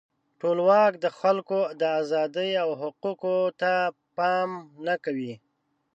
[0.41, 3.71] ټولواک د خلکو د آزادۍ او حقوقو ته
[4.17, 4.49] پام
[4.87, 5.33] نه کوي.